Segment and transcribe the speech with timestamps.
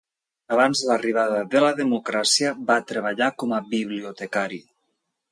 [0.53, 4.59] Abans de l'arribada de la democràcia, va treballar com a bibliotecari.